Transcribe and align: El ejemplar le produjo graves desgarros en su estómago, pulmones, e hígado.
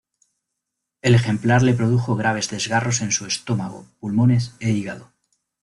El 1.03 1.13
ejemplar 1.13 1.61
le 1.61 1.75
produjo 1.75 2.15
graves 2.15 2.49
desgarros 2.49 3.01
en 3.01 3.11
su 3.11 3.27
estómago, 3.27 3.85
pulmones, 3.99 4.55
e 4.59 4.71
hígado. 4.71 5.11